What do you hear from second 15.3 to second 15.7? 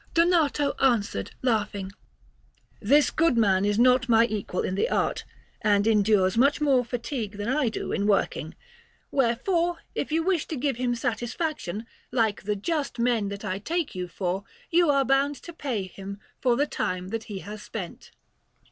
to